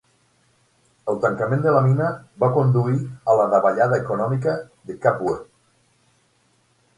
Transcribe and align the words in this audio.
El 1.11 1.17
tancament 1.25 1.59
de 1.65 1.73
la 1.75 1.83
mina 1.87 2.07
va 2.43 2.49
conduir 2.55 2.95
a 3.05 3.37
la 3.41 3.45
davallada 3.53 4.01
econòmica 4.05 4.57
de 4.89 4.97
Kabwe. 5.05 5.37